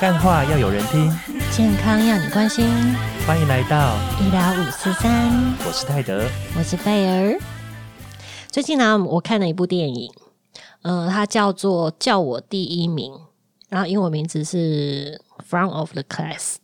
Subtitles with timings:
[0.00, 1.12] 干话要有人听，
[1.52, 2.66] 健康要你关心。
[3.26, 5.30] 欢迎来到医疗五四三，
[5.66, 6.26] 我是泰德，
[6.56, 7.38] 我是贝儿。
[8.50, 10.10] 最近呢，我看了一部电影，
[10.80, 13.12] 呃，它叫做《叫我第一名》，
[13.68, 16.54] 然后英文名字是《Front of the Class》。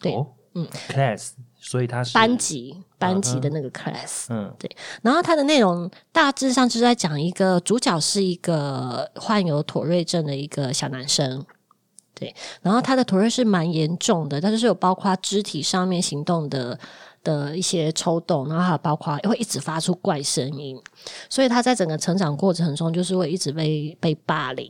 [0.00, 0.14] 对，
[0.54, 4.26] 嗯，Class，所以它是班级班级的那个 Class。
[4.28, 4.70] 嗯，对。
[5.02, 11.44] 然后它的内容大致上就是在讲一个主角是一个患有妥瑞症的一个小男生。
[12.18, 16.76] 对，然后他的妥瑞是蛮严重的，他就是有包括肢体上面行动的
[17.22, 20.76] 的一些抽动，然后还有包括会一直发出怪声音，
[21.30, 24.68] 所以他在整个成长过程中就是会一直被被霸凌。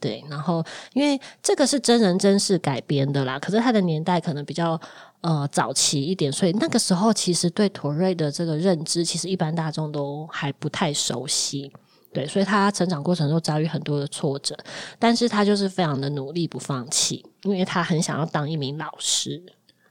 [0.00, 4.80] 对，然后因为这个是真人真事改编的啦，可是他的年代可能比较
[5.22, 11.72] 呃早期一点，所以那个时候其实对妥瑞的这个认知，其实一般大众都还不太熟悉。
[12.12, 14.56] 对，所以他成长过程中遭遇很多的挫折，
[14.98, 19.42] 但是他就是非常的努力不放弃，因为他很想要当一名老师。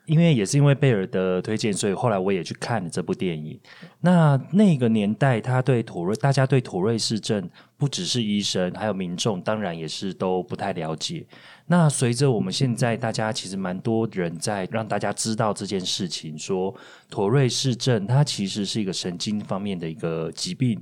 [0.07, 3.59] 因为也是因为贝尔的推荐，所以后来我也去看了这部电影。
[3.99, 11.27] 那那个年代，他对妥瑞，大家对妥瑞氏症不只是医生，还有民众，当然也是都不太了解。
[11.65, 16.73] 那随着我们现在大家其实蛮多人在让大家知道这件事情，说
[17.09, 20.81] 妥瑞氏症它其实是一个神经方面的一个疾病。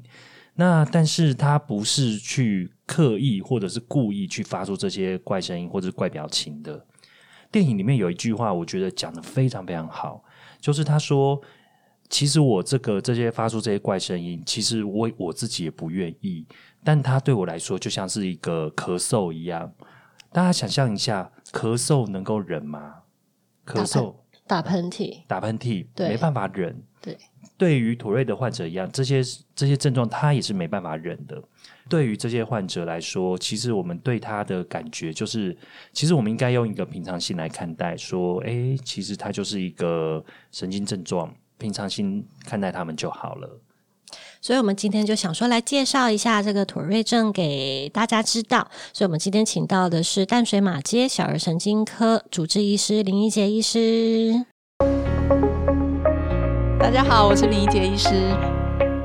[0.55, 6.85] 那但是他不是去刻意或者是故意去发出这些怪声音或者是怪表情的。
[7.51, 10.23] 电影里面有一句话，我觉得讲的非常非常好，
[10.59, 11.41] 就是他说
[12.09, 16.45] ：“其实我这个这些发出这些怪声音，其实我我自己也不愿意，
[16.83, 19.71] 但他对我来说就像是一个咳嗽一样。
[20.31, 22.95] 大家想象一下，咳嗽能够忍吗？
[23.65, 24.15] 咳嗽、
[24.47, 26.81] 打喷嚏、打喷嚏，没办法忍。
[27.01, 27.17] 对。”
[27.57, 29.21] 对于妥瑞的患者一样，这些
[29.55, 31.41] 这些症状他也是没办法忍的。
[31.87, 35.55] 对于这些患者来说，其实我们对他的感觉就是，
[35.93, 43.61] 其实我们应该用一个平常心来看待，说，哎，其实他就是一个神经症状，平常心看待他们就好了。
[44.41, 48.67] 所以，我们今天就想说来介绍一下这个妥瑞症给大家知道。
[48.93, 54.45] 所以我们今天请到的是淡水马街小儿神经科主治医师林一杰医师。
[56.85, 58.09] 大家好，我是林怡杰医师。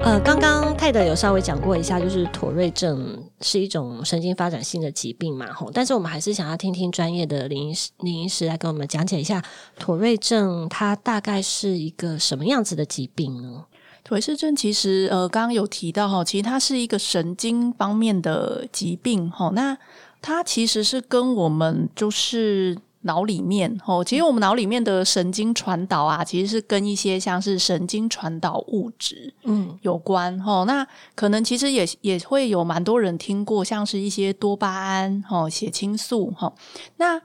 [0.03, 5.71] 呃，刚刚泰德有稍微讲过一下，就是妥瑞症是一种神经发展性的疾病嘛，吼。
[5.73, 9.43] 但是我们还是想要听听专业的林医师林医师来跟我们讲解一下
[9.79, 13.65] 妥瑞症它大概是一个什么样子的疾病呢？
[14.05, 19.51] 妥瑞症其实呃，刚刚有提到哈，其实它是一个神经方面的疾病哈。
[19.55, 19.75] 那
[20.21, 22.77] 它其实是跟我们就是。
[23.03, 30.65] 脑里面哦，其实我们脑里面的神经传导啊，其实是跟一些像是神经传导物质嗯有关哦。
[30.67, 36.53] 那可能其实也也会有蛮多人听过，像是一些多巴胺哦、血清素哈。
[36.99, 37.19] 那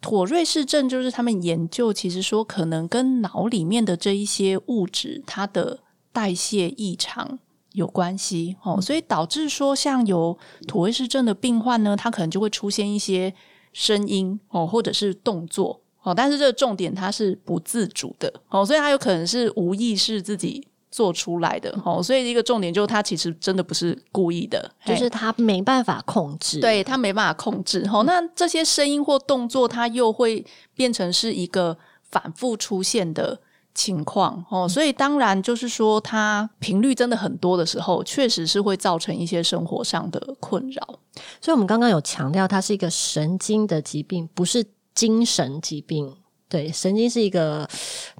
[0.00, 7.38] 妥瑞氏症就是他们研究，其实说可能跟脑里面的这一些物质它的代谢异常
[7.72, 13.34] 有关系哦，所以导致说像有妥瑞氏症的病患呢，他可能就会出现一些。
[13.72, 28.04] 声音哦，或者是动作哦，但是这个重点它是不自主的哦，所以它有可能是无意识自己做出来的哦，所以一个重点就是它其实真的不是故意的，就是他没办法控制，对他没办法控制哦。
[28.04, 31.76] 那这些声音或动作，它又会变成是一个
[32.10, 33.38] 反复出现的
[33.74, 40.98] 情况哦，所以当然就是说，它频率真的很多的时候，确实是会造成一些生活上的困扰。
[41.40, 44.64] 所以，我们刚刚有强调，它是一个神经的疾病，不是
[44.94, 46.12] 精神疾病。
[46.48, 47.68] 对，神经是一个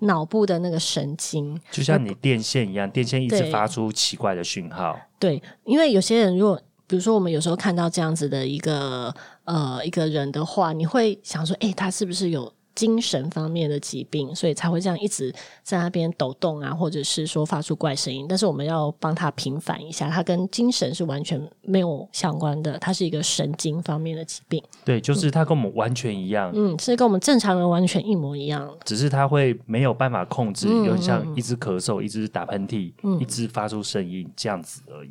[0.02, 4.94] 脑部的那个神经，就像你电线一样，电线一直发出奇怪的讯号。
[5.18, 9.12] 对，因为有些人，如果比如说我们有时候看到这样子的一个
[9.44, 12.52] 呃一个人的话，你会想说，哎，他是不是有？
[12.78, 15.34] 精神方面的疾病，所以才会这样一直
[15.64, 18.24] 在那边抖动啊，或者是说发出怪声音。
[18.28, 24.62] 但是我们要帮他平反一下，他跟精神是完全没有相关的，它是一个神经方面的疾病。
[24.84, 35.10] 对，就是他跟我们完全一样，嗯，是跟我们正常人完全一模一样，只是他会没有办法控制，有点像一直咳嗽，一直打喷嚏，一直发出声音这样子而已。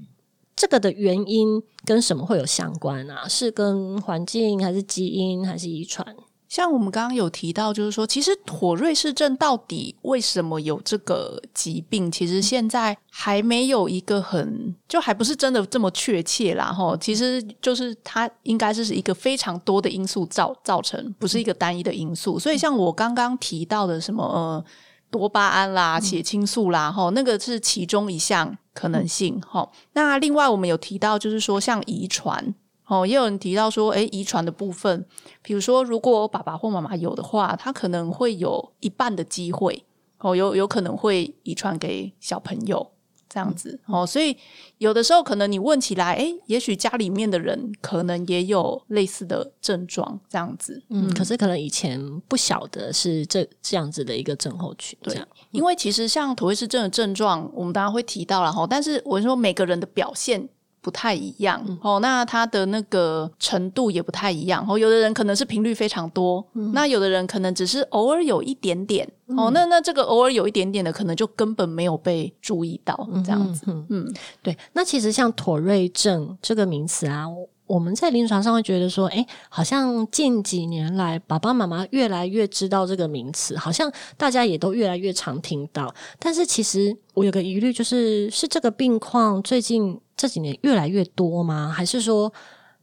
[0.55, 3.27] 这个的原因跟什么会有相关啊？
[3.27, 6.15] 是跟环境，还是基因，还是遗传？
[6.47, 12.11] 像我们刚刚有提到，就是说，其实妥瑞氏症到底为什么有这个疾病？
[12.11, 16.71] 其实现在还没有一个很，就还不是真的这么确切啦。
[16.71, 22.39] 哈，其实就是它应该是一个非常多的因素造造成，不是一个单一的因素。
[22.39, 24.65] 所以，像我刚刚提到的什么呃
[25.11, 29.41] 多巴胺啦、血清素啦，哈，那个是其中一项可能性。
[29.41, 32.55] 哈，那另外我们有提到，就是说像遗传。
[32.87, 35.05] 哦，也有人提到说，诶，遗传的部分，
[35.41, 39.85] 比如说，如果爸爸或妈妈有的话，他可能会有一半的机会，
[40.19, 42.91] 哦，有有可能会遗传给小朋友。
[43.29, 44.35] 这样子哦，所以
[44.77, 50.81] 有的时候可能你问起来，哎，也许家里面的人可能也有类似的症状，这样子。
[50.89, 55.21] 嗯，可是可能以前不晓得是这这样子的一个症候群，对。
[55.51, 60.47] 因为其实像妥瑞氏症的症状，我们当然会提到了哈，但是我说每个人的表现。
[60.81, 64.77] 不太一样哦，那它的那个程度也不太一样哦。
[64.77, 69.51] 有的人可能是频率非常多，那有的人可能只是偶尔有一点点哦。
[69.53, 73.65] 那那这个偶尔有一点点的，可能就根本没有被注意到这样子。
[73.89, 74.57] 嗯，对。
[74.73, 77.25] 那其实像妥瑞症这个名词啊。
[77.67, 85.93] 我们在临床上会觉得说，哎，好像近几年来，爸爸妈妈越来越知道这个名词，好像大家也都越来越常听到。
[86.17, 91.69] 但是其实我有个疑虑，就是是这个病况最近这几年越来越多吗？
[91.75, 92.31] 还是说，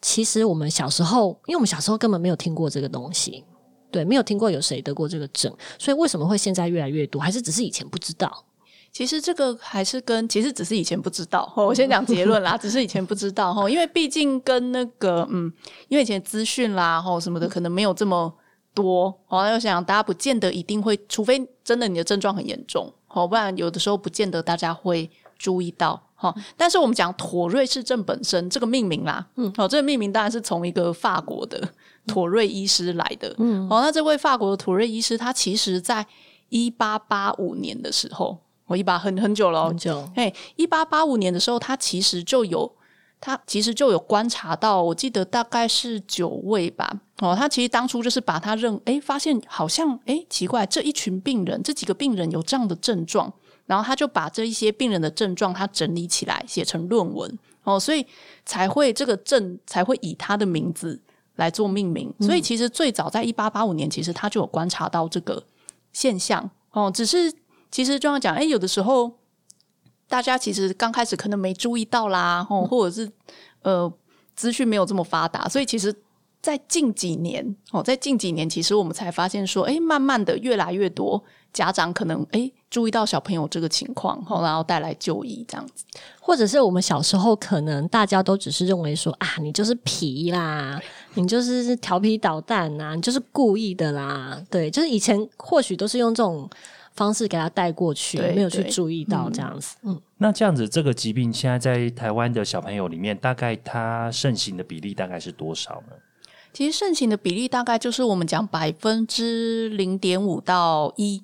[0.02, 3.42] 其实我们小时候，因为我们小时候根本没有听过这个东西，
[3.90, 7.20] 对，没有听过有谁得过这个症，所以为什么会现在越来越多？
[7.20, 8.44] 还是只是以前不知道？
[8.94, 15.52] 其实这个还是跟其实只是以前不知道，我先讲结论啦，只是以前不知道哈，因为毕竟跟那个嗯，
[15.88, 18.32] 因为以前资讯啦或什么的可能没有这么
[18.72, 26.32] 多，哦，又想大家不见得一定会，除非真的你的症状很严重，哦，不然有的时候不见得大家会注意到哈。
[26.56, 31.60] 但是我们讲妥瑞氏症本身这个命名啦，嗯，哦，这个命名当然是从一个法国的
[32.06, 36.06] 妥瑞医师来的，嗯，哦，那这位法国的妥瑞医师他其实在
[36.48, 38.38] 一八八五年的时候。
[38.66, 40.08] 我一把很很久了，很久。
[40.14, 42.70] 哎，一八八五年的时候，他其实就有，
[43.20, 46.90] 他其实就有观察到，我记得大概是九位吧。
[47.18, 53.30] 哦，他其实当初就是把他认，哎，发现好像，哎，奇怪，这一群病人，这几个病人有这样的症状，
[53.66, 57.38] 然后他就把这一些病人的症状，他整理起来写成论文。
[57.64, 58.06] 哦，所以
[58.46, 60.98] 才会这个症才会以他的名字
[61.36, 62.10] 来做命名。
[62.20, 65.42] 所以其实最早在一八八五年，其实他就有观察到这个
[65.92, 66.50] 现象。
[66.70, 67.30] 哦，只是。
[67.74, 69.10] 其实就像讲，哎，有的时候
[70.08, 73.10] 大家其实刚开始可能没注意到啦，哦，或者是
[73.62, 73.92] 呃
[74.36, 75.92] 资讯没有这么发达，所以其实，
[76.40, 81.20] 在近几年哦，在近几年，其实我们才发现说，哎，慢慢的越来越多
[81.52, 85.84] 家长可能哎注意到小朋友这个情况，然后带来就医这样子，
[86.20, 90.80] 或者是我们小时候可能大家都只是认为说啊，你就是皮啦，
[91.14, 96.48] 你就是调皮捣蛋呐，你就是故意的啦，对，就是以前或许都是用这种。
[96.94, 99.76] 方式给他带过去，没有去注意到这样子。
[99.82, 105.96] 嗯，那这样子，这个疾病现在在台湾的小朋友里面，大概它盛行的比例大概是多少呢？
[106.52, 111.20] 其实盛行的比例大概就是我们讲百分之零点五到一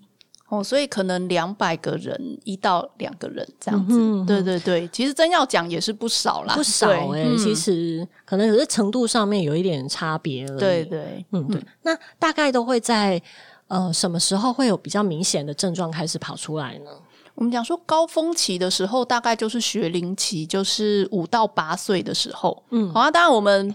[0.48, 4.24] 哦，所以可能两百个人一到两个人这样子。
[4.26, 7.24] 对对对，其实真要讲也是不少啦，不少哎。
[7.38, 10.58] 其实可能有些程度上面有一点差别了。
[10.58, 11.62] 对对，嗯对。
[11.82, 13.22] 那大概都会在。
[13.70, 16.90] 呃，什么时候会有比较明显的症状开始跑出来呢？
[17.36, 22.64] 我们讲说高峰期的时候，大概就是学龄期，就是五到八岁的时候。
[22.70, 23.08] 嗯，好啊。
[23.08, 23.72] 当然我们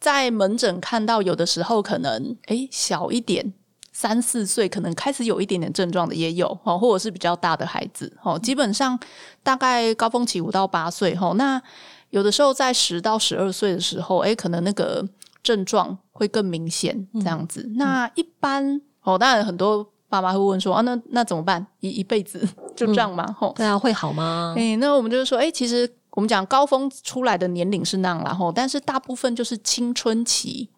[0.00, 3.52] 在门诊看到，有的时候可能诶小一点，
[3.92, 8.38] 三四岁可能开始有一点点症状的也有哦，或者是比较大的孩子哦。
[8.38, 8.98] 基本上
[9.42, 11.60] 大概高峰期五到八岁哈，那
[12.08, 15.06] 有的时候在十到十二岁的时候，诶可能那个
[15.42, 17.70] 症状会更明显这样子。
[17.76, 18.80] 那一般。
[19.04, 21.64] 哦，当然很多爸妈会问说啊，那那怎么办？
[21.80, 23.24] 一一辈子 就这样吗？
[23.38, 24.54] 吼，对啊，会好吗？
[24.56, 30.68] 哎，那我们就是说，哎，其实我们讲高峰出来的年龄是那样，然后，但是大部分就是青春期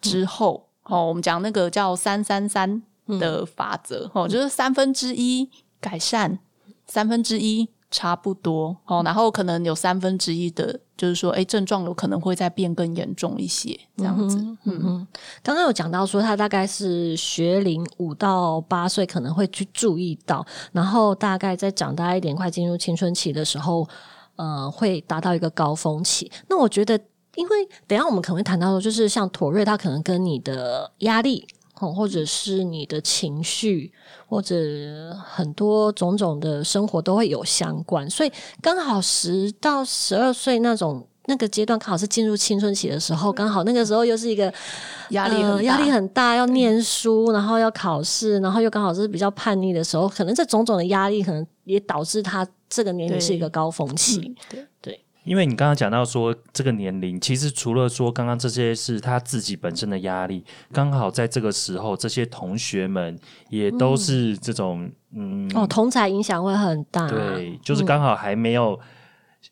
[0.00, 2.82] 之后，哦，我们讲那个叫三三三
[3.20, 5.48] 的法则，哦，就是三分之一
[5.80, 6.38] 改善，
[6.86, 7.68] 三分之一。
[7.90, 14.38] 差不多哦，然后可能有三分之一的，就是说，哎，症状有可能会再变更严重一些，这样子。
[14.38, 15.06] 嗯嗯，
[15.42, 23.88] 刚刚有讲到说，他大概是学龄五到八岁可能会去注意到，然后大概在长大一点，快进入青春期的时候，
[24.34, 26.30] 呃，会达到一个高峰期。
[26.48, 27.00] 那我觉得，
[27.36, 31.46] 因为等下我们可能会谈到说，就是像妥瑞，他可能跟你的压力。
[31.78, 33.92] 或者是你的情绪，
[34.26, 34.56] 或者
[35.24, 44.52] 很多种种的生活都会有相关，所以刚好十到十二岁那种那个阶段，刚好是进入青春期的时候，刚好那个时候又是一个
[45.10, 54.34] 压力很压力很大，要念书，然后要考试，然后又刚好是比较叛逆的时候，可能这种种的压力，可能也导致他这个年龄是一个高峰期，
[54.82, 55.00] 对。
[55.26, 63.18] 因为你刚刚讲到说这个年龄，其实除了说刚刚这些是他自己本身的压力，刚好在这个时候，这些同学们
[63.50, 67.08] 也都是这种嗯哦，同才影响会很大。
[67.08, 68.78] 对，就是刚好还没有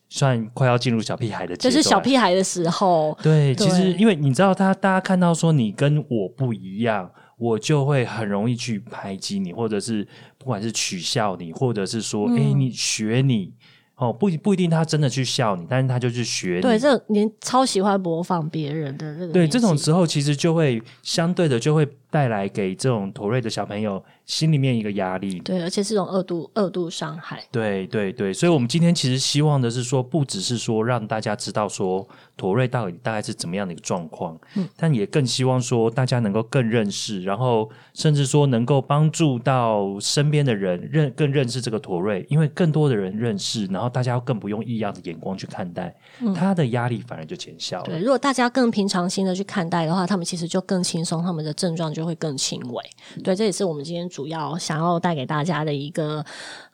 [0.07, 3.15] 算快要进入小屁孩的，就是小屁孩的时候。
[3.21, 13.53] 对，其实因为你知道，他大家看到说你跟我不一样，我就会很容易去排挤你，或者是不管是取笑你，或者是说，哎，你学你。
[13.97, 16.61] 哦，不不一定他真的去笑你，但是他就去学你。
[16.61, 19.31] 对，这您超喜欢模仿别人的那个。
[19.31, 24.03] 对，这种时候其实就会相对的就会带来给这种妥瑞的小朋友。
[24.25, 27.43] 心里面一个压力，对，而且是种二度二度伤害。
[27.51, 47.85] 对对对，所以，我们今天其实希望的是说，不只是说让大家知道说妥瑞到底大概是怎么样的一个状况，嗯，但也更希望说大家能够更认识，然后甚至说能够帮助到身边的人认更认识这个妥瑞，因为更多的人认识，然后大家更不用异样的眼光去看待，嗯他的压力反而就减小了。
[47.85, 52.83] 对，如果大家更平常心的去看待的话，他们其实就更轻松，他们的症状就会更轻微。
[53.23, 54.09] 对，这也是我们今天。
[54.15, 56.25] 主要想要带给大家的一个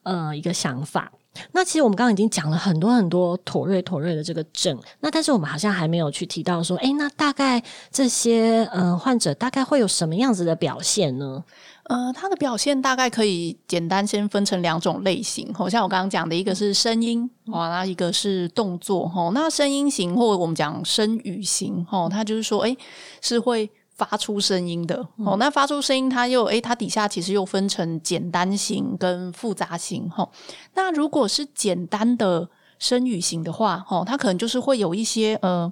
[0.03, 1.11] 呃一个想法。
[1.53, 11.41] 那其实我们刚刚已经讲了很多很多妥瑞妥瑞的这个症，那但是我们好像还没有去提到说，哎，那大概这些呃患者大概会有什么样子的表现呢？
[11.83, 22.75] 呃，他的表现大概可以简单先分成两种类型，好像我刚刚讲的一个是声音，哦，那一个是动作，哈，那声音型或我们讲声语型，哈，它就是说，哎，
[23.21, 23.71] 是会。
[24.01, 30.27] 发出声音的哦，那发出声音，它又诶，它底下其实又分成简单型跟复杂型哈。
[30.73, 35.71] 那如果是简单的声语型的话，哦，它可能就是会有一些呃，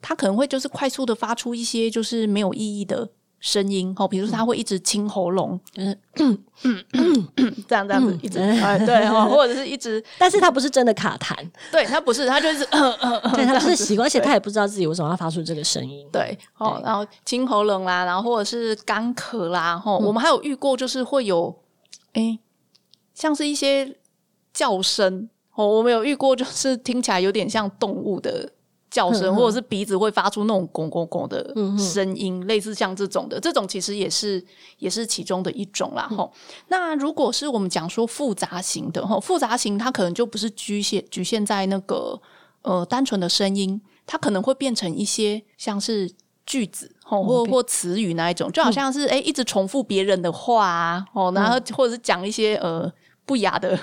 [0.00, 3.10] 它可能会就是快速的发出一些就是没有意义的。
[3.40, 5.96] 声音哦，比如说他会一直清喉咙，嗯。
[6.62, 11.36] 嗯嗯这样这样子一直哎对哦， 或者是一直，但是他不是真的卡痰，
[11.70, 12.64] 对他不是，他就是，
[13.34, 21.54] 对他是习惯，而且他也不知道自己为什么要发出这个声音，对哦，然后清喉咙啦，然后或者是干咳啦，吼，我们还有遇过就是会有，
[22.14, 22.38] 哎，
[23.12, 23.94] 像是一些
[24.54, 28.50] 叫声哦，我们有遇过就是听起来有点像动物的。
[28.96, 34.42] 叫声，或者是鼻子会发出那种“拱拱拱”的声音，类似像这种的，这种其实也是
[34.78, 36.08] 也是其中的一种啦。
[36.16, 36.32] 吼，
[36.68, 42.18] 那如果是我们讲说复杂型的，吼，复杂型它可能就不是局限局限在那个
[42.62, 46.10] 呃单纯的声音，它可能会变成一些像是
[46.46, 52.90] 句子，吼，或或词语那一种，就好像是哎一直重复别人的话啊，哦，然后或者是讲一些呃
[53.26, 53.78] 不雅的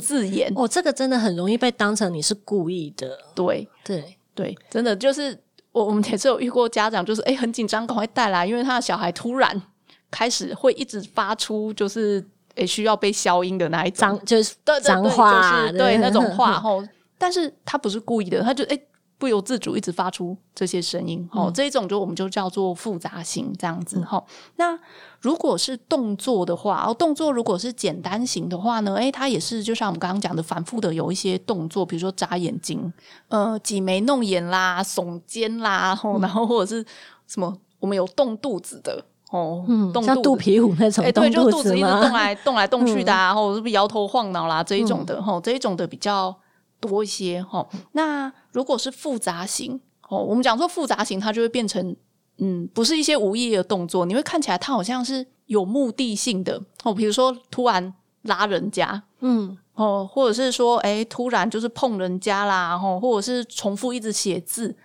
[0.00, 3.68] 字眼，哦，这个真的很容易被当成你是故意的，对。
[3.84, 4.18] 对。
[4.34, 5.38] 对，真的就是
[5.72, 9.62] 我我们也是有遇过家长，就是哎很紧张，赶快带来，因为他的小孩突然
[10.10, 12.24] 开始会一直发出就是
[12.54, 16.82] 哎需要被消音的那一脏就是脏话，对那种话吼，
[17.18, 18.78] 但是他不是故意的，他就哎。
[19.18, 24.20] 不由自主一直发出这些声音，哦，这一种就我们就叫做复杂型这样子哈。
[24.56, 24.76] 那
[25.22, 32.92] 如果是动作的话，哦，动作如果是简单型的话呢，诶，它也是就像我们刚刚讲的，反复的有一些动作，比如说眨眼睛、
[33.28, 36.84] 呃，挤眉弄眼啦、耸肩啦，然后或者是
[37.26, 39.64] 什么，我们有动肚子的哦，
[39.94, 46.36] 动像肚皮舞那种，哎，对，就肚子一直动来动来动去的，啊，或者是不是摇头晃脑啦这一种的，哈，这一种的比较。
[46.82, 51.94] 多一些哈，那如果是复杂型哦，我们讲说复杂型，它就会变成
[52.38, 56.60] 嗯，不是一些无意义的动作，你会看起来他好像是有目的性的。
[56.84, 59.56] 哦，比如说突然拉人家，嗯。
[59.74, 64.76] 哦，或者是说哎，突然就是碰人家啦，哦，或者是重复一直写字，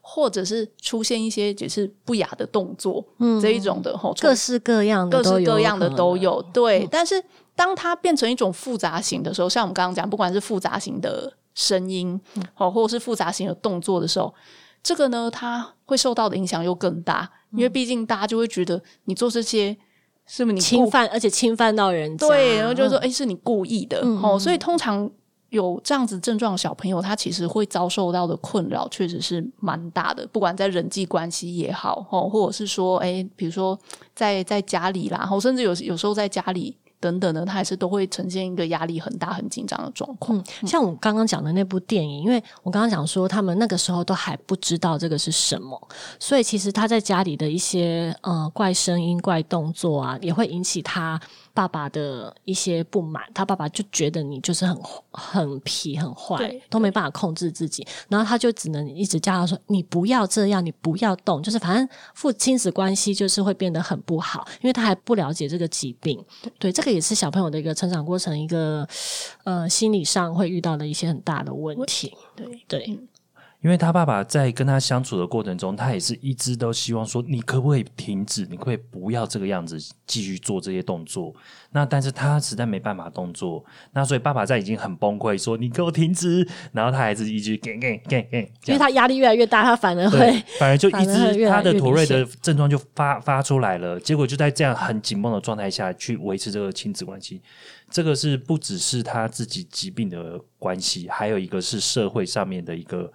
[0.00, 7.22] 或者是出现一些就是不雅的动作，嗯，这一种的哦，各式各样的，各式各样的都有，对，但是。
[7.56, 12.20] 当它变成一种复杂型的时候，像我们刚刚讲，不管是复杂型的声音，
[12.56, 14.34] 哦，或者是复杂型的动作的时候，
[14.84, 19.76] 这个呢，它会受到的影响又更大，因为毕竟大家就会觉得你做这些
[20.26, 25.10] 是不是你侵犯，而且侵犯到人家，对，然后就说哎，是你故意的，哦，所以通常
[25.48, 33.76] 有这样子症状的小朋友，他其实会遭受到的困扰确实是蛮大的，不管在人际关系也好，哦，或者是说，哎，比如说
[34.14, 36.76] 在在家里啦，或甚至有有时候在家里。
[37.00, 40.42] 等等的，他还是都会呈现一个压力很大、很紧张的状况。
[40.66, 45.80] 像我刚刚讲的那部电影，因为我刚刚讲说，他们那个时候都还不知道这个是什么，
[46.18, 51.20] 所以其实他在家里的一些呃怪声音、怪动作啊，也会引起他。
[51.54, 54.76] 爸爸的一些不满，他爸爸就觉得你就是很
[55.12, 66.22] 很皮、很坏，都没办法控制自己，然后他就只能一直叫他说：“你不要这样，你不要动。”就是反正父亲子关系就是会变得很不好，因为他还不了解这个疾病。
[66.58, 68.86] 对，这个也是小朋友的一个成长过程，一个
[69.44, 72.12] 呃心理上会遇到的一些很大的问题。
[72.34, 72.98] 对对。
[73.64, 78.42] 因为他爸爸在跟他相处的过程中，他也是一直都希望说，你可不可以停止？
[78.42, 81.34] 你可不可以不要这个样子继续做这些动作？
[81.70, 97.40] 那但是他实在没办法动作，那所以爸爸在已经很崩溃，说你给我停止，然后他还是一直给给给给，因为他压力越来越大，他反而会反而就一直他的妥瑞的症状就发发出来了，结果就在这样很紧绷的状态下去维持这个亲子关系。
[97.90, 103.10] 这个是不只是他自己疾病的关系，还有一个是社会上面的一个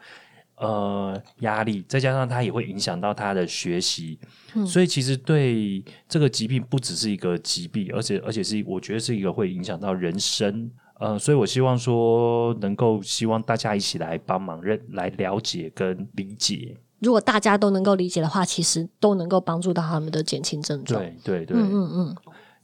[0.60, 4.20] 呃压力，再加上他也会影响到他的学习，
[4.68, 10.70] 所以其实对这个疾病不只是一个疾病，而且而且是我觉得是一个会影响到人生。
[11.00, 16.76] 呃，所以我希望说能够希望大家一起来帮忙认来了解跟理解。
[17.00, 21.02] 如果大家都能够理解的话，其实都能够帮助到他们的减轻症状。
[21.02, 22.16] 对对对，嗯嗯嗯。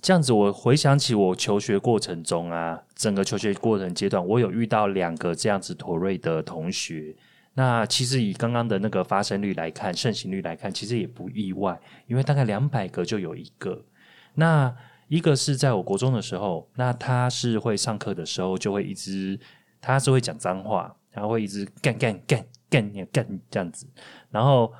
[0.01, 7.15] 这样子，我回想起我求学过程中啊，整个求学过程阶段，我有遇到两个这样子妥瑞的同学。
[7.55, 13.83] 那其实以刚刚的那个发生率来看，盛行率来看，其实也不意外，因为大概两百个就有一个。
[14.35, 14.71] 那
[15.07, 19.39] 一个是在我国中的时候，那他是会上课的时候就会一直，
[19.81, 23.87] 他是会讲脏话，然后会一直干干干干干这样子，
[24.29, 24.71] 然后。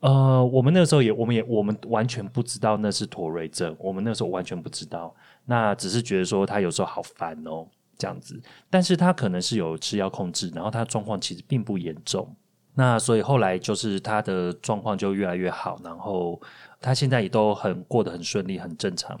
[0.00, 7.66] 呃，我们那时候也，我们也，我们完全不知道那是妥瑞症，我们那时候完全不知道，那只是觉得说他有时候好烦哦，
[7.98, 12.34] 这样子，但是他可能是有吃药控制，然后他状况其实并不严重，
[12.74, 16.40] 那所以后来就是他的状况就越来越好，然后
[16.80, 19.18] 他现在也都很过得很顺利，很正常。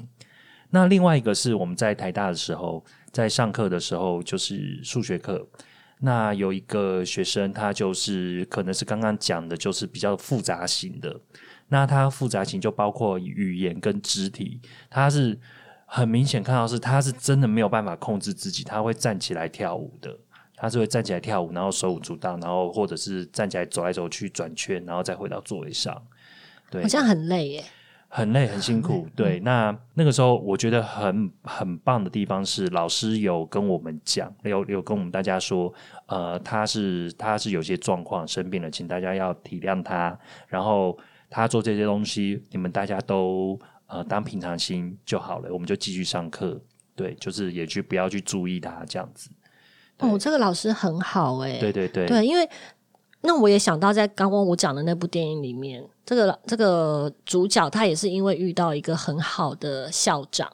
[0.70, 5.46] 那另外一个是我们在台大的时候，在上课的时候，就是数学课。
[6.00, 11.18] 那有一个学生，他就是可能是刚刚讲的，就是比较复杂型的。
[11.68, 15.38] 那他复杂型就包括语言跟肢体，他是
[15.94, 20.18] 很明显看到是他是真的没有办法控制自己，他会站起来跳舞的，
[20.56, 26.02] 他是会站起来跳舞，然后手舞足蹈，然后或者是站起来走来走去转圈，然后再回到座位上。
[26.68, 27.64] 对，好像很累耶。
[28.08, 29.38] 很累很辛苦，对。
[29.40, 35.72] 那那个时候我觉得很很棒的地方是，老师有跟我们讲，有有跟我们大家说，
[36.06, 40.16] 呃，他是他是有些状况生病了，请大家要体谅他。
[40.48, 40.96] 然后
[41.28, 43.58] 他做这些东西，你们大家都
[43.94, 46.60] 呃当平常心就好了，我们就继续上课。
[46.96, 49.30] 对，就是也去不要去注意他这样子。
[49.98, 51.58] 哦，这个老师很好哎。
[51.58, 52.48] 对对对，对，因为。
[53.26, 60.46] 那我也想到，在刚刚我讲的那部电影里面，这个这个主角他也是因为遇到一个很好的校长，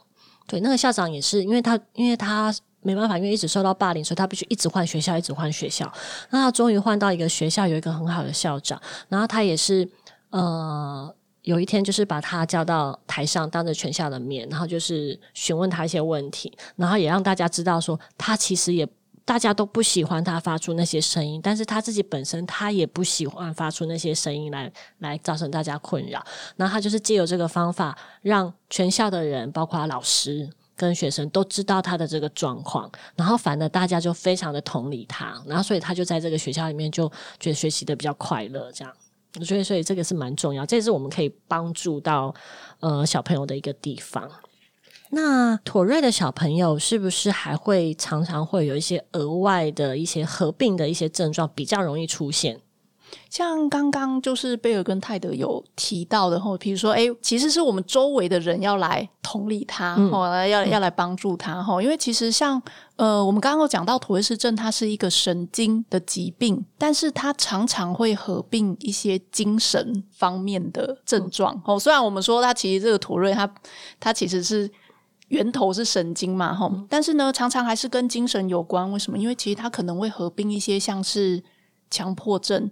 [0.46, 5.92] 对，那个校长也是因为他因为他没办法，因为一直受到霸凌，所以他必须一直换学校，一直换学校。
[6.30, 9.88] 那他终于换到一个学校，有一个很好的校长，然后他也是
[10.30, 11.12] 呃，
[11.50, 18.88] 有一天就是把他叫到台上，当着全校的面，然后就是询问他一些问题，然后也让大家知道说，他其实也。
[19.22, 26.24] 大家都不喜欢他发出那些声音，但是他自己本身他也不喜欢发出那些声音来来造成大家困扰。
[26.56, 37.06] 那他就是借由这个方法，让全校的人，包括老师跟学生都知道他的这个状况，然后反而大家就非常的同理他，然后所以他就在这个学校里面就
[37.38, 38.72] 觉得学习的比较快乐。
[38.72, 38.92] 这样，
[39.42, 42.34] 所以所以这个是蛮重要，这是我们可以帮助到
[42.80, 44.30] 呃小朋友的一个地方。
[45.10, 52.60] 那妥瑞的小朋友是不是还会常常会有一些额外的一些合并的一些症状比较容易出现？
[53.28, 62.60] 像刚刚就是贝尔跟泰德有提到的，吼，比如说，哎，其实是我们周围的人要来同理他，吼，要要来帮助他，吼，因为其实像
[62.96, 73.50] 呃，我们刚刚有讲到妥瑞氏症，它是一个神经的疾病，但是它常常会合并一些精神方面的症状，吼，虽然我们说它其实这个妥瑞，它
[73.98, 74.70] 它其实是。
[75.30, 78.90] 源头是神经嘛，吼，但是呢，常常还是跟精神有关。
[78.90, 79.16] 为什么？
[79.16, 81.40] 因为其实它可能会合并一些像是
[81.88, 82.68] 强迫症，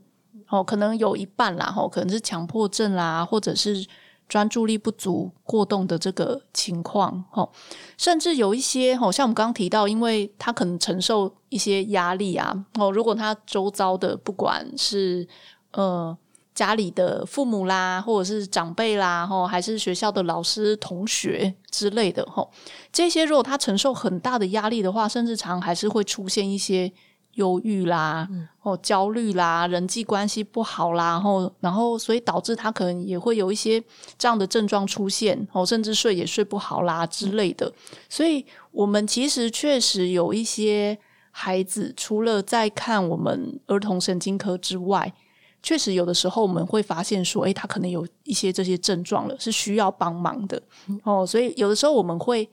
[0.48, 3.86] 哦，可能有一半啦，吼，可能是强迫症啦，或者是
[4.28, 7.50] 专注力不足过动的这个情况，吼，
[7.96, 15.26] 甚至有一些，吼，像我们刚刚提到，因为他可能承受一些压力啊，哦，如果他周遭的不管是
[15.72, 16.16] 呃。
[16.54, 22.50] 家里的父母啦，或者是长辈啦，吼，还是学校的老师、同学之类的，吼，
[22.92, 26.92] 这些如果他承受很大的压力的话，甚至常还是会出现一些
[27.38, 28.28] 忧郁啦，
[28.62, 33.82] 哦焦虑啦，人际关系不好啦，然后，然后，所以导致他可能也会有一些
[34.16, 37.72] 这样的症状出现，哦，甚至睡也睡不好啦之类的。
[38.08, 40.98] 所以，我们其实确实有一些
[41.30, 45.12] 孩子，除了在看我们儿童神经科之外。
[45.60, 50.62] 确实，有的时候我们会发现说，诶，他可能有一些这些症状了，是需要帮忙的
[51.02, 51.26] 哦。
[51.26, 52.48] 所以有的时候我们会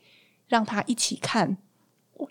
[0.47, 1.55] 让他一起看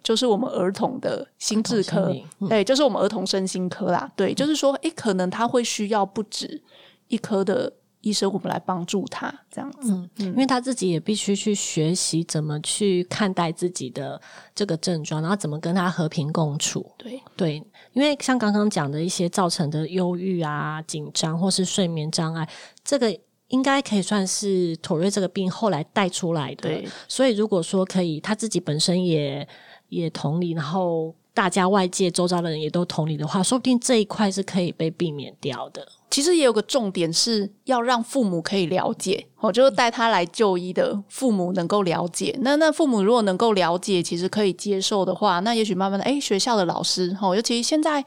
[0.03, 2.14] 就是我们儿童的心智科，
[2.49, 4.11] 对，就是我们儿童身心科啦。
[4.16, 6.62] 对，就是说，诶，可能他会需要不止
[7.09, 9.92] 一科的医生，我们来帮助他这样子。
[9.92, 14.20] 嗯，因为他自己也必须去学习怎么去看待自己的
[14.55, 16.90] 这个症状，然后怎么跟他和平共处。
[16.97, 22.49] 对对，因为像刚刚讲的一些造成的忧郁啊、紧张或是睡眠障碍，
[22.85, 23.18] 这个。
[23.49, 26.88] 应该可以算是妥瑞这个病后来带出来的，对。
[27.07, 29.47] 所以如果说可以，他自己本身也
[29.94, 35.87] 也同理，然后大家外界周遭的人也都同理的话，说不定这一块是可以被避免掉的。
[36.11, 42.38] 其实也有个重点是要让父母可以了解，哦就带他来就医的父母能够了解。
[42.42, 48.04] 那那父母如果能够了解，其实可以接受的话，那也许慢慢的，哎，学校的老师，哦，尤其现在。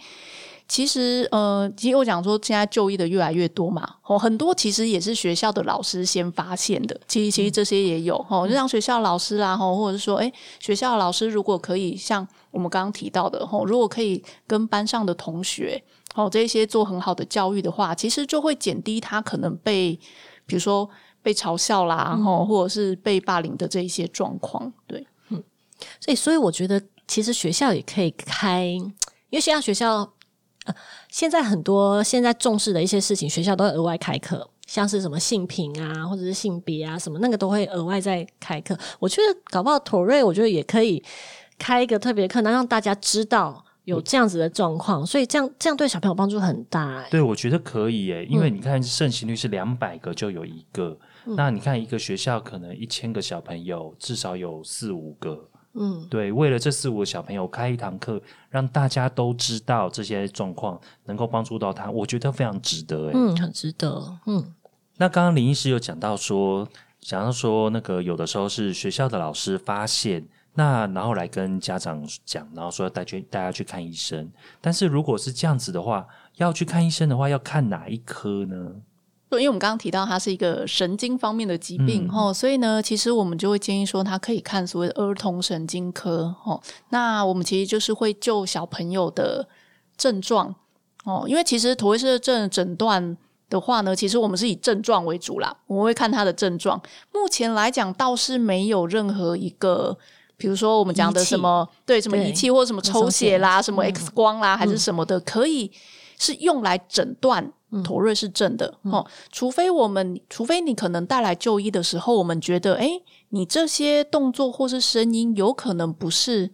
[0.68, 7.00] 其实，呃，其实我讲说，现在就医的越来越多嘛，哦，很多其实也是学校的老师先发现的。
[7.08, 15.82] 其实，其实这些也有，哦，就像学校老师啦，吼，或者是说，哎，学校老师如果可以像我们刚刚提到的，吼，如果可以跟班上的同学，
[16.16, 19.98] 哦，这些做很好的教育的话，其实就会减低他可能被，
[20.46, 20.90] 比如说
[21.24, 24.70] 被嘲笑啦，吼，或者是被霸凌的这一些状况。
[24.86, 25.42] 对，嗯，
[26.02, 28.94] 所以，所以我觉得，其实学校也可以开，因
[29.32, 30.12] 为现在学校。
[31.10, 38.78] 现在很多现在重视的一些事情，学校都会额外开课，像是什么性平啊，或者是性别啊，什么那个都会额外再开课。
[39.00, 41.04] 我觉得搞不好妥瑞，我觉得也可以
[41.58, 47.04] 开一个特别课，能让大家知道有这样子的状况，所以这样这样对小朋友帮助很大。
[47.10, 55.50] 对，我觉得可以诶，因为你看盛行率是两百个就有一个，那你看一个学校可能一千个小朋友，至少有四五个。
[55.80, 63.10] 嗯，对，为了这四五个小朋友开一堂课，让大家都知道这些状况，能够帮助到他，我觉得非常值得。
[63.10, 64.18] 哎，嗯，很值得。
[64.26, 64.54] 嗯，
[64.98, 66.68] 那刚刚林医师有讲到说，
[67.02, 74.30] 想要说那个有的时候是学校的老师发现，那然后来跟家长讲，然后说要带去大家去看医生。
[74.60, 78.72] 但是如果是这样子的话，要去看医生的话，要看哪一科呢？
[79.30, 86.58] 对，因为我们刚刚提到它是一个神经方面的疾病，哈，所以呢，其实我们就会建议说，它可以看所谓的儿童神经科，哈。
[86.92, 89.46] 那我们其实就是会就小朋友的
[89.98, 90.56] 症状，
[91.04, 93.18] 哦，因为其实妥瑞氏症诊断
[93.50, 96.82] 的话呢，其实我们是以症状为主啦，我们会看他的症状。
[97.12, 99.98] 目前来讲，倒是没有任何一个，
[100.38, 105.70] 比如说我们讲的什么，对，什么仪器或者什么抽血啦，什么 X 光啦，还是什么的，可以
[106.18, 107.52] 是用来诊断。
[107.84, 112.90] 妥瑞是正的，哦，除非我们，除非你可能带来就医的时候，我们觉得，哎，
[113.30, 116.50] 你这些动作或是声音有可能不是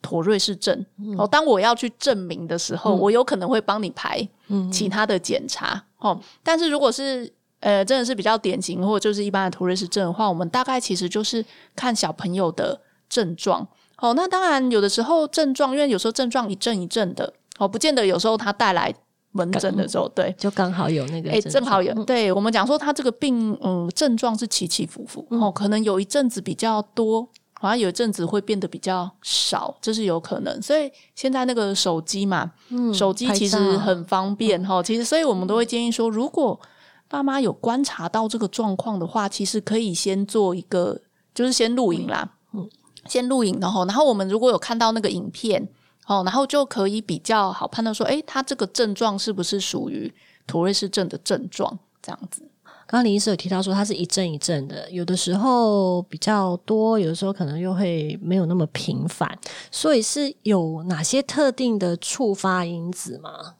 [0.00, 0.86] 妥瑞是正，
[1.18, 4.28] 哦，当我要去证明的时候，我有可能会帮你排
[4.70, 11.44] 其他的检查，哦，但是如果是呃，真的是比较典型或者就是一般的妥瑞是正的话，我们大概其实就是
[11.74, 13.66] 看小朋友的症状，
[13.98, 18.94] 哦，那当然有的时候症状，因为有时候症状一阵一阵的，哦，不见得有时候它带来。
[19.32, 21.92] 门诊的时候，对，就刚好有那个，哎，正好有。
[22.04, 30.60] 对我们讲说，他这个病，嗯，症状是起起伏伏，哦，可能有一阵子比较多，好像有一阵子会变得比较少，这是有可能。
[30.60, 34.82] 所以现在那个手机嘛，嗯，手机其实很方便哈。
[34.82, 36.60] 其实，所以我们都会建议说，如果
[37.08, 41.00] 爸妈有观察到这个状况的话，其实可以先做一个，
[41.34, 42.68] 就是先录影啦，嗯，
[43.06, 45.66] 先录影，然后，然后我们如果有看到那个影片。
[46.06, 50.12] 哦，然后就可以比较好判断说，哎，他这个症状是不是属于
[50.46, 51.78] 妥瑞氏症的症状？
[52.02, 52.42] 这样子。
[52.88, 59.38] 刚刚林医师有提到说，它是一阵一阵的，有的时候比较多，有的时候可能又会没有那么频繁。
[59.70, 63.54] 所以是有哪些特定的触发因子吗？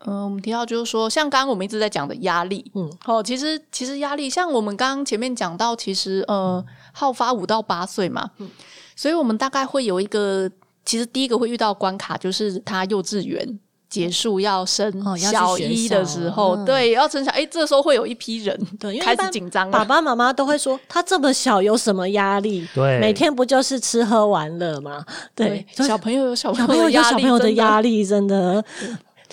[0.00, 8.50] 嗯，我们提到就是说，像刚刚我们一直在讲的压力，嗯，哦，其实其实压力，像我们刚刚前面讲到，其实呃，好发五到八岁嘛，嗯，
[8.94, 10.50] 所以我们大概会有一个。
[10.84, 19.70] 其实第一个会遇到关卡就是他幼稚园结束要升小一的时候，对，要升小哎，这时候会有一批人对开始紧张。
[19.70, 22.66] 爸爸妈妈都会说他这么小有什么压力？
[22.74, 25.04] 对，每天不就是吃喝玩乐吗？
[25.34, 28.64] 对，小朋友有小朋友有小朋友的压力，真的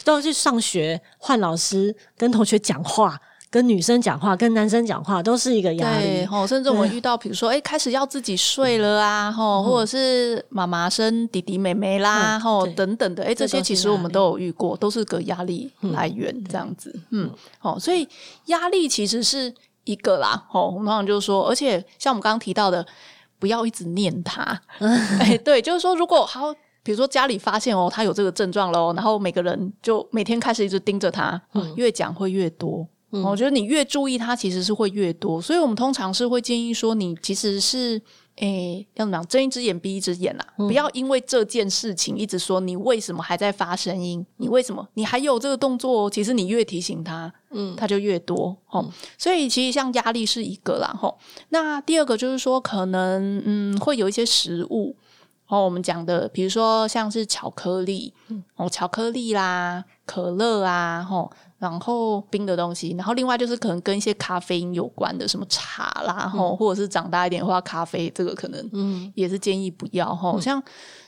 [0.04, 3.20] 都要去上学换老师跟同学讲话。
[3.52, 6.26] 跟女生讲话，跟男生讲话都是一个压力。
[6.26, 16.98] 吼，甚至我们遇到，比如说，哎，开始要自己睡了啊，吼，或者是妈妈生弟弟妹妹啦，吼，等等的，哎，这些其实我们都有遇过，都是个压力来源，这样子。
[17.10, 18.08] 嗯，好，所以
[18.46, 20.42] 压力其实是一个啦。
[20.54, 22.86] 哦，我们通常就是说，而且像我们刚刚提到的，
[23.38, 24.62] 不要一直念他。
[25.20, 31.42] 哎，对，就是说，如果好，比如说家里发现哦，他有这个症状喽，然后每个人就每天开始一直盯着他，
[31.76, 32.88] 越讲会越多。
[33.12, 35.42] 我觉得你越注意它，其实是会越多。
[35.42, 38.02] 所以我们通常是会建议说，你其实是。
[38.38, 39.28] 诶，要怎么样？
[39.28, 40.48] 睁一只眼闭一只眼啦！
[40.56, 44.26] 不要因为这件事情一直说你为什么还在发声音？
[44.38, 46.10] 你为什么你还有这个动作？
[46.10, 48.90] 其实你越提醒他，嗯，他就越多哦。
[49.18, 51.20] 所以其实像压力是一个啦，吼。
[51.50, 54.96] 那第二个就是说，可能嗯会有一些食物
[55.48, 58.14] 哦，我们讲的，比如说像是巧克力，
[58.56, 61.30] 哦，巧克力啦，可乐啊，吼。
[61.62, 70.42] 然后冰的东西，然后另外就是可能跟一些咖啡因有关的，什么茶啦，吼，或者是长大一点的话，咖啡这个可能，嗯，也是建议不要吼。
[70.42, 70.62] 像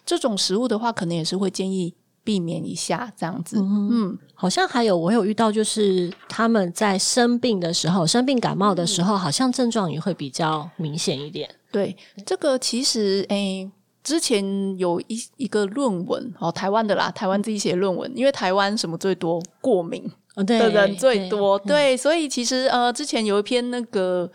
[0.06, 1.92] 这种食物的话，可能也是会建议
[2.24, 3.58] 避免一下这样子。
[3.60, 11.50] 嗯，好像还有我有遇到，就是他们在生病的时候，生病感冒的时候，好像症状也会比较明显一点。
[11.72, 13.68] 对，这个其实诶，
[14.04, 20.08] 之前有一一个论文哦，台湾的啦，台湾自己写论文，因为台湾什么最多过敏。
[20.36, 24.32] 的人最多，对，所以其实呃，之前有一篇那个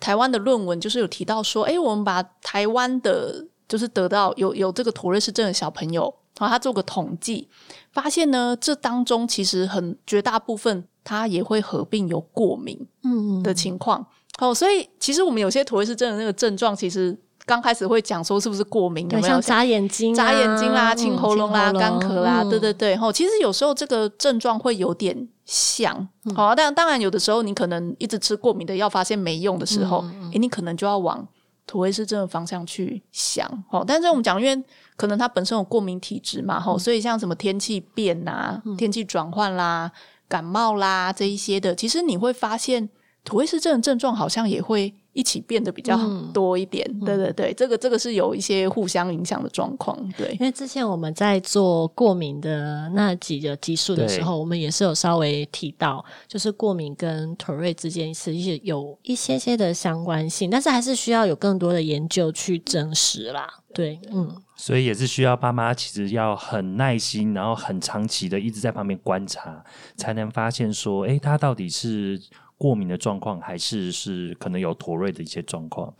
[0.00, 6.02] 台湾的论文，就是有提到说，哎，我们把台湾的，就是得到有有这个妥瑞氏症的小朋友，
[6.38, 7.48] 然后他做个统计，
[7.92, 14.04] 发现呢，这当中其实很绝大部分他也会合并有过敏嗯的情况，
[14.38, 17.16] 哦，所以其实我们有些妥瑞氏症的那个症状，其实。
[17.50, 19.40] 刚开始会讲说是不是过敏，有没有？
[19.40, 22.44] 眨眼睛、眨眼睛啦、清喉咙啦、干咳啦？
[22.44, 31.26] 对对对，吼，其实有时候这个症状会有点像，好，但当然有的时候你可能一直吃过敏的药，发现没用的时候，诶，你可能就要往
[31.66, 34.64] 土卫氏症的方向去想，好，但是我们讲，因为
[34.96, 39.90] 可能他本身有过敏体质嘛，吼，所以像什么天气变呐、天气转换啦、
[40.28, 42.88] 感冒啦这一些的，其实你会发现
[43.24, 44.94] 土卫氏症的症状好像也会。
[45.12, 45.98] 一起变得比较
[46.32, 50.30] 多一点，对对对，这个这个是有一些互相影响的状况，对。
[50.34, 63.48] 因为之前我们在做过敏的那几个激素的时候，我们也是有稍微提到，就是过敏跟腿瑞之间是一些有一些些的相关性，但是还是需要有更多的研究去证实啦。
[63.74, 69.64] 对，嗯，所以也是需要爸妈其实要很耐心，然后很长期的一直在旁边观察，
[69.96, 72.20] 才能发现说，哎，他到底是。
[72.60, 75.90] 过敏的状况，还是是可能有妥瑞的一些状况，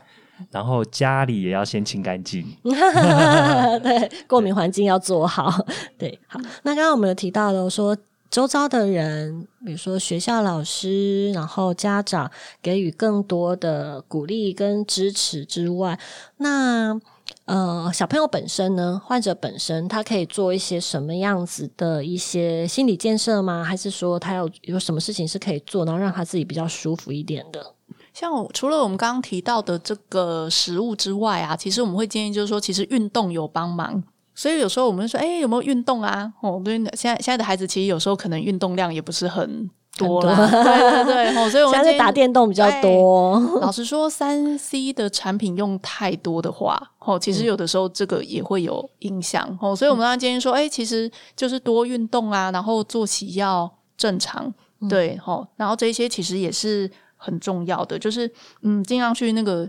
[0.50, 2.44] 然后家里也要先清干净。
[3.82, 5.50] 对，过敏环境要做好。
[5.96, 6.38] 对，好。
[6.62, 7.96] 那刚刚我们有提到了说，
[8.28, 15.98] 周遭的人，比如说学校老师，然后家长给予更多的鼓励跟支持之外，
[16.36, 17.00] 那。
[17.50, 23.64] 呃，小朋友本身呢，患者本身，他可以做一些什么样子的一些心理建设吗？
[23.64, 27.74] 还是说他有有什么事情是可以做，然后让他自己比较舒服一点的？
[28.14, 34.00] 像除了我们刚刚提到的这个食物之外啊，其实我们会建议就是说，其实运动有帮忙。
[34.32, 36.32] 所以有时候我们说，哎，有没有运动啊？
[36.42, 39.68] 哦，对，现在现在的孩子其实有时候可能运动量也不是很。
[40.00, 43.38] 多了，对对对， 所以我现在打电动比较多。
[43.60, 49.76] 老实说，三 C 的产品用太多的话，哦，其实有的时候这个也会有影响哦。
[49.76, 54.52] 所以我们刚刚建议说，哎，其实就是多运动啊，然后作息要正常，
[54.88, 58.30] 对，哦，然后这些其实也是很重要的，就是
[58.62, 59.68] 嗯，尽量去那个。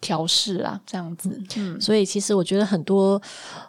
[0.00, 3.20] 调试啊，这样子，嗯，所以其实我觉得很多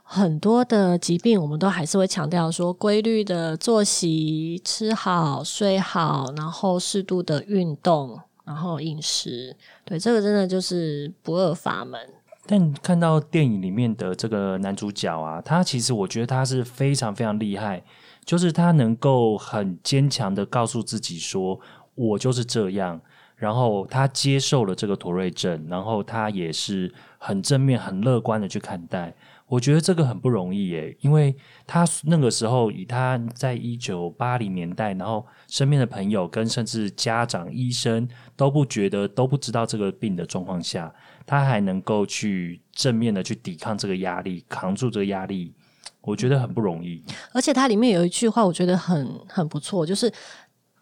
[0.03, 11.99] 很多的疾病，我们都还是会强调说，规律的作息、吃好、睡好，然后适度的运动，然后饮食，对，这个真的就是不二法门。
[12.45, 17.83] 但看到电影里面的这个男主角啊，他其实我觉得他是非常非常厉害，
[18.23, 21.59] 就是他能够很坚强的告诉自己说，
[21.95, 23.01] 我就是这样。
[23.45, 29.13] 然后他接受了这个妥瑞症，然后他也是很正面、很乐观的去看待。
[29.45, 31.35] 我觉得这个很不容易耶，因为
[31.67, 40.91] 他那个时候以他在一九八零年代，然后身边的朋友跟甚至家长、医生都不觉得、都不知道这个病的状况下，
[41.27, 45.53] 他还能够去正面的去抵抗这个压力，扛住这个压力，
[46.01, 47.03] 我觉得很不容易。
[47.31, 50.11] 而且他里面有一句话，我觉得很很不错，就是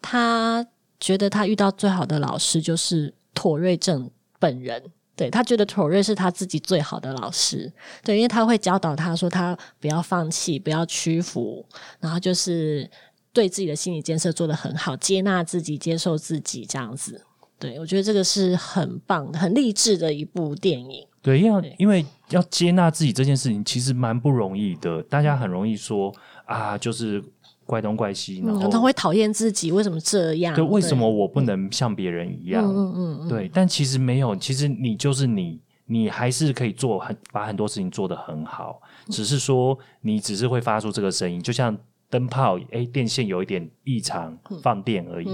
[0.00, 0.66] 他。
[1.04, 4.82] 觉得他遇到最好的老师就是妥瑞正本人，
[5.14, 7.70] 对他觉得妥瑞是他自己最好的老师，
[8.02, 11.62] 对，因为他会教导他说他不要放弃，不要屈服，
[12.00, 12.90] 然后就是
[13.34, 17.22] 对自己的心理建设做得很好，接纳自己，接受自己这样子。
[17.58, 21.06] 对我觉得这个是很棒、很励志的一部电影。
[21.20, 26.10] 对，要因为要接纳自己这件事情其实蛮不容易的，大家很容易说
[26.46, 27.22] 啊，就是。
[27.66, 30.54] 怪东怪西，然后他会讨厌自己，为什么这样？
[30.54, 32.64] 对，为什么我不能像别人一样？
[32.64, 33.50] 嗯嗯嗯，对。
[33.52, 41.76] 但其实没有，其实你就是你，你还是可以做很把很多事情做得很好，只是说你只是会发出这个声音，就像
[42.10, 45.28] 灯泡，哎，电线有一点异常，放电而已。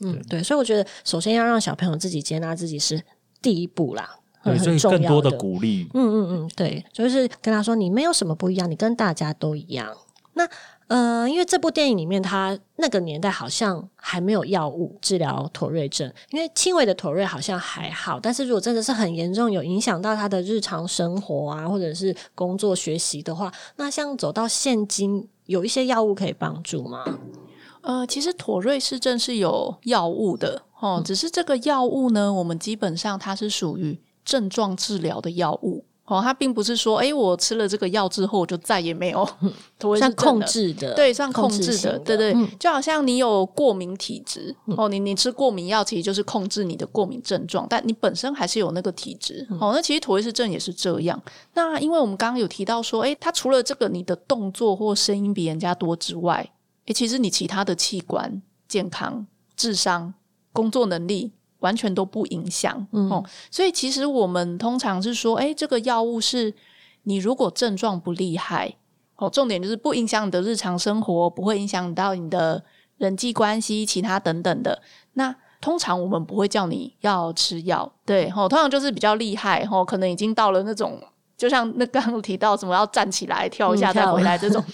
[0.00, 3.00] 嗯，对，所以我觉得首先要让小朋友自己接纳自己是
[3.40, 4.08] 第一步啦，
[4.42, 9.88] 对，所以更多的鼓励，嗯嗯嗯，对，就是跟他说你没有什么不一样，你跟大家都一样。
[10.34, 10.48] 那
[10.88, 27.04] 呃，因为这部电影里面，他那个年代好像还没有药物治疗妥瑞症，因为轻微的妥瑞好像还好，但是如果真的是很严重，有影响到他的日常生活啊，或者是工作学习的话，那像走到现今，有一些药物可以帮助吗？
[27.80, 39.28] 呃，其实妥瑞氏症是有药物的哦，只是这个药物呢，我们基本上它是属于症状治疗的药物哦，它并不是说，哎，我吃了这个药之后，我就再也没有
[39.98, 49.72] 像控制的，对，算控制的，对对，就好像你有过敏体质哦，你你吃过敏药，其实就是控制你的过敏症状，但你本身还是有那个体质哦。
[49.74, 51.20] 那其实妥瑞氏症也是这样。
[51.54, 56.52] 那因为我们刚刚有提到说，哎，它除了这个你的动作或声音比人家多之外，
[56.86, 60.14] 哎，其实你其他的器官健康、智商、
[60.52, 63.24] 工作能力完全都不影响哦。
[63.50, 66.54] 所以其实我们通常是说，哎，这个药物是
[67.04, 68.74] 你如果症状不厉害
[69.16, 72.62] 哦，重点就是不影响你的日常生活，不会影响到你的
[72.98, 74.82] 人际关系、其他等等的。
[75.14, 81.00] 那通常我们不会叫你要吃药，对哦，通常就是比较厉害哦，可能已经到了那种，
[81.36, 84.62] 就像那刚刚提到什么要站起来跳一下再回来这种。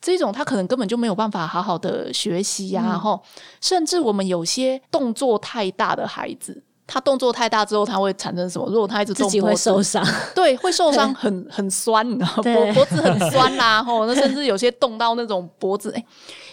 [0.00, 3.20] 这种他可能根本就没有办法好好的学习呀，然后
[3.60, 8.66] 甚至我们有些动作太大的孩子，他动作太大之后，他会产生什么？
[8.68, 16.04] 如果他一直自己会受伤，对，会受伤，很很酸，你知道脖脖子很酸啦，吼，那甚至有些动到那种脖子，哎。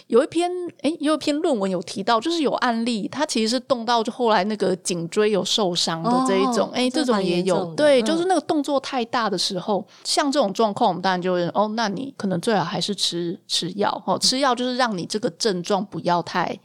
[0.08, 0.48] 有一篇
[0.82, 16.56] 诶，有一篇论文有提到，就是有案例，他其实是动到就后来那个颈椎有受伤的这一种，诶，这种也有，对，就是那个动作太大的时候，像这种状况，我们当然就会哦，那你可能最好还是吃吃药哦，吃药就是让你这个症状不要太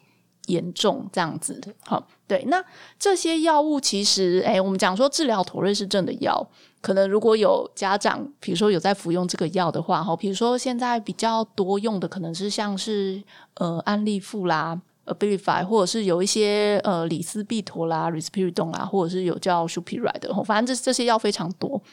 [0.45, 2.63] 严重，这样子，好，对，那
[2.97, 6.47] 这些药物其实，诶，我们讲说治疗妥瑞氏症的药。
[6.79, 13.21] 可能如果有家长，比如说有在服用这个药的话，哈，比如说现在比较多用的可能是像是
[13.55, 21.83] 呃安利富啦、Abilify，或者是有一些呃李斯必妥啦、Risperidone 啦，或者是有叫 Supira 的，反正这这些药非常多。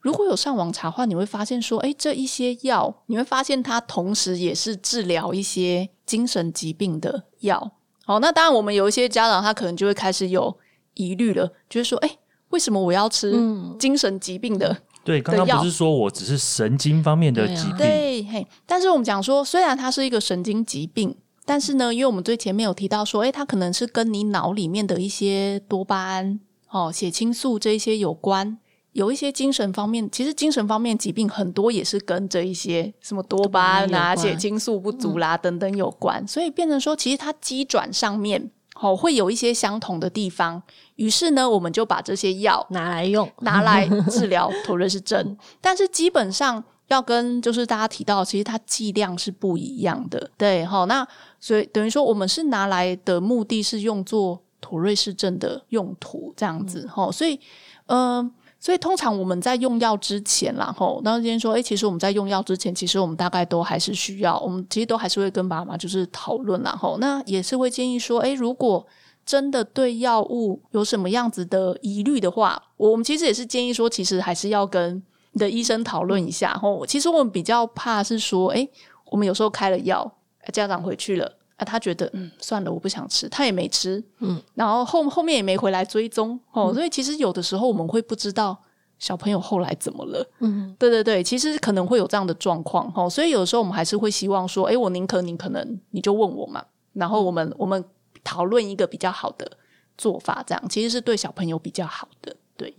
[0.00, 7.72] 如果有上网查话，你会发现说，哎，这一些药，你会发现它同时也是治疗一些精神疾病的药。
[8.08, 10.56] 好，那当然我们有一些家长他可能就会开始有
[10.94, 12.10] 疑虑了，就是说，哎。
[12.50, 13.30] 为什么我要吃
[13.78, 14.74] 精神疾病的？
[15.04, 17.76] 对，刚刚不是说我只是神经方面的疾病？
[17.76, 18.46] 对，嘿。
[18.64, 26.40] 但是我们讲说，虽然它是一个神经疾病，但是呢，因为我们最前面有提到说，哎，它可能是跟你脑里面的一些多巴胺、
[26.70, 28.56] 哦血清素这一些有关。
[28.92, 36.26] 有一些精神方面，其实精神方面疾病很多也是跟这一些什么多巴胺啊、血清素不足啦等等有关。
[36.26, 38.50] 所以变成说，其实它机转上面。
[38.80, 40.62] 哦，会有一些相同的地方，
[40.94, 45.36] 于是呢，我们就把这些药 拿来用， 拿来治疗妥瑞氏症。
[45.60, 50.30] 但是基本上要跟就是大家提到，其实它剂量是不一样的。
[50.38, 51.04] 对，好，那
[51.40, 56.86] 所以等于说，我们是拿来的目的是用作妥瑞氏症的用途，这样子。
[56.86, 57.40] 哈，所以，
[57.86, 58.32] 嗯。
[58.60, 68.84] 所以通常我们在用药之前，然后当今天说，哎，其实我们在用药之前，其实我们大概都还是需要，我们其实都还是会跟爸妈就是讨论，然后那也是会建议说，哎，如果
[69.24, 75.00] 真的对药物有什么样子的疑虑的话，我们其实也是建议说，其实还是要跟
[75.32, 76.54] 你的医生讨论一下。
[76.54, 78.68] 吼，其实我们比较怕是说，哎，
[79.12, 80.10] 我们有时候开了药，
[80.52, 81.37] 家长回去了。
[81.58, 88.56] 啊，他觉得嗯，算了，我不想吃，他也没吃，嗯，然后后后面也没回来追踪哦，所以其实有的时候我们会不知道
[89.00, 97.84] 小朋友后来怎么了，嗯，对对对，其实可能会有这样的状况哦，所以有的时候我们还是会希望说，哎，我宁可你可能你就问我嘛，然后我们我们
[98.22, 99.50] 讨论一个比较好的
[99.96, 102.72] 做法，这样其实是对小朋友比较好的，对。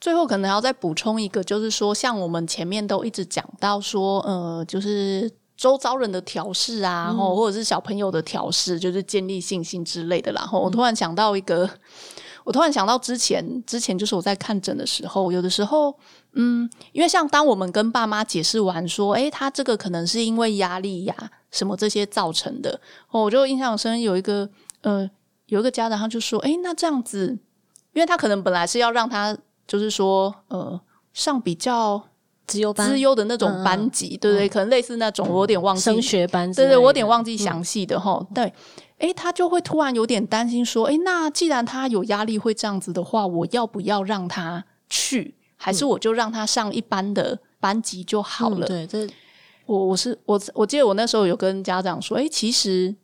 [0.00, 5.30] 最后可能要再补充一个，就是说，像我们前面都一直讲到说，呃，就是。
[5.56, 10.32] 周遭人的调试啊，然后或者是小朋友的调试，就是建立信心之类的。
[10.32, 11.68] 然后我突然想到一个，
[12.42, 15.96] 我突然想到之前之前就是我在看诊的时候，有的时候，
[16.32, 21.14] 嗯，因为像当我们跟爸妈解释完说，诶，他这个可能是因为压力呀
[21.50, 24.48] 什么这些造成的，我就印象深有一个，
[24.80, 25.08] 呃，
[25.46, 27.38] 有一个家长他就说，诶，那这样子，
[27.92, 29.36] 因为他可能本来是要让他
[29.68, 30.80] 就是说，呃，
[31.12, 32.02] 上比较。
[32.46, 34.48] 资优班、资优的那种班级，对不对？
[34.48, 38.24] 可能类似那种，我有点忘记升学班，对对，我有点忘记详细的哈。
[38.34, 38.52] 对，
[38.98, 45.34] 哎，他就会突然有点担心，说：“哎，那既然他有压力会这样子的话，我要不要让他去？
[45.56, 49.08] 还是我就让他上一般的班级就好了？”对，这
[49.66, 52.94] 我我是我我记得我那时候有跟家长说：“哎，其实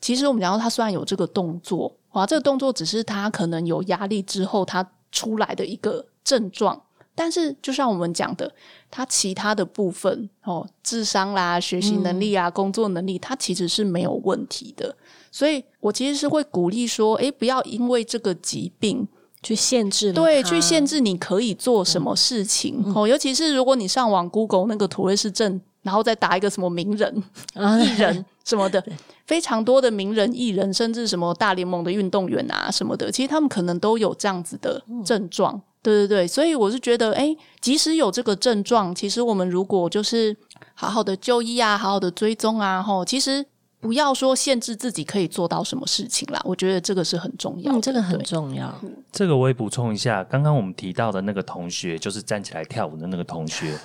[0.00, 6.82] 其实我们讲到他虽然有这个动作，哇，这个动作只是他可能有压力之后他出来的一个症状。
[7.22, 8.50] 但是，就像我们讲的，
[8.90, 14.96] 他其他的部分哦，智商啦、学习能力啊、工作能力，他其实是没有问题的。
[15.30, 19.06] 所以我其实是会鼓励说，哎，不要因为这个疾病
[19.42, 23.06] 去限制，对，去限制你可以做什么事情哦。
[23.06, 27.22] 尤其是如果你上网 Google 那个土瑞氏症，然后再打一个什么名人、
[27.54, 28.82] 艺人什么的，
[29.26, 35.60] 非常多的名人、艺人，甚至什么大联盟的运动员啊什么的，其实他们可能都有这样子的症状。
[35.82, 40.36] 对对对，所以我是觉得，哎，即使有这个症状，其实我们如果就是
[40.74, 43.44] 好好的就医啊，好好的追踪啊，吼，其实
[43.80, 48.74] 不要说限制自己可以做到什么事情啦，我觉得这个是很重要，嗯，这个很重要。
[49.10, 53.78] 这个我也补充一下，刚刚我们提到的那个同学，就是站起来跳舞的那个同学。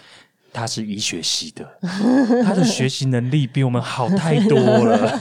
[0.55, 1.69] 他是医学系的，
[2.45, 5.19] 他的学习能力比我们好太多了。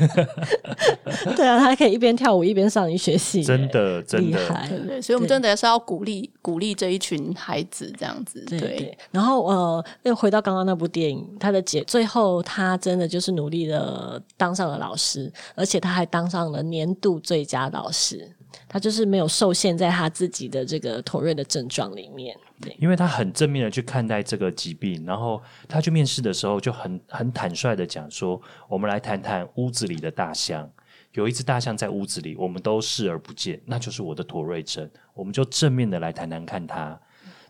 [1.34, 4.38] 对啊，他还可以一边跳舞一边上医学系，真的真的。
[4.86, 8.44] 对，所以我们真的是要鼓励鼓励这一群孩子这样子。
[8.44, 18.30] 对，然后呃，又回到刚刚那部电影，他的姐最后他真的就是努力的当上了老师，而且他还当上了年度最佳老师。
[18.68, 22.36] 他就是没有受限在他自己的这个妥瑞的症状里面。
[22.78, 30.70] 因为他很正面的去看待这个疾病，然后他去面试的时候就很很坦率的讲说：“我们来谈谈屋子里的大象，
[31.12, 34.88] 有一只大象在屋子里，我们都视而不见，那就是我的妥瑞症。
[35.14, 37.00] 我们就正面的来谈谈看他。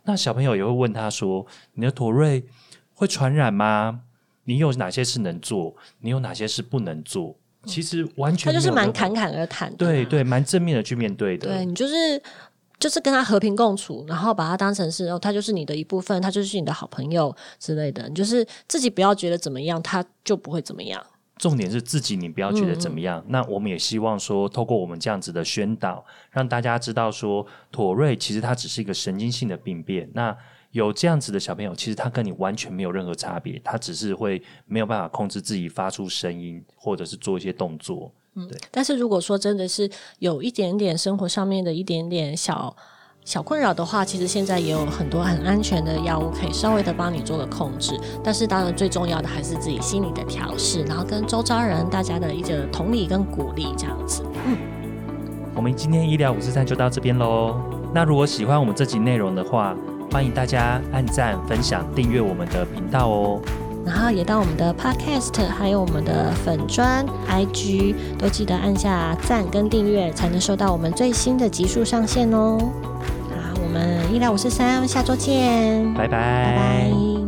[0.04, 2.44] 那小朋友也会问他说：你的妥瑞
[2.94, 4.02] 会传染吗？
[4.44, 5.74] 你有哪些事能做？
[6.00, 7.36] 你有哪些事不能做？
[7.64, 11.48] 其实完全他就是蛮侃侃而谈，对对，蛮正面的去面对的。
[11.48, 11.94] 对你就是。”
[12.78, 18.08] 就是跟他和平共处，然后把他当成是哦，他就是你的一部分，他就是你的好朋友之类的。
[18.08, 21.04] 你就是自己不要觉得怎么样，他就不会怎么样。
[21.36, 23.24] 重点是自己，你不要觉得怎么样。
[23.28, 30.08] 那我们也希望说，透过我们这样子的宣导，让大家知道说，妥瑞其实它只是一个神经性的病变。
[30.14, 30.36] 那
[30.70, 38.12] 有这样子的小朋友，其实他跟你完全没有任何差别，他只是会没有办法控制自己发出声音，或者是做一些动作。
[38.36, 42.74] 嗯，但是如果说真的是有一点点生活上面的一点点小
[43.24, 47.98] 小困扰的话，其实现在也有很多很安全的药物可以稍微的帮你做个控制。
[48.22, 54.22] 但是当然最重要的还是自己心理的调试，然后跟周遭人大家的一个同理跟鼓励这样子。
[54.46, 54.58] 嗯，
[55.54, 57.56] 我们今天医疗五四三就到这边喽。
[57.94, 59.74] 那如果喜欢我们这集内容的话，
[60.10, 63.40] 欢迎大家按赞、分享、订阅我们的频道哦。
[63.84, 72.58] 然后也到我们的 Podcast，还有我们的粉砖 IG，都记得按下赞跟订阅，才能收到我们最新的集数上线哦。
[73.30, 77.23] 好，我们一来五四三，下周见，拜拜，拜拜。